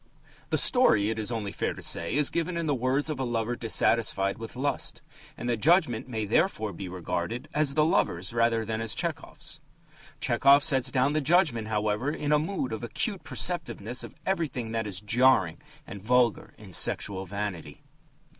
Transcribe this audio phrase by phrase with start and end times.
[0.49, 3.23] The story, it is only fair to say, is given in the words of a
[3.23, 5.03] lover dissatisfied with lust,
[5.37, 9.61] and the judgment may therefore be regarded as the lover's rather than as Tchehov's.
[10.19, 14.87] Tchehov sets down the judgment, however, in a mood of acute perceptiveness of everything that
[14.87, 17.83] is jarring and vulgar in sexual vanity.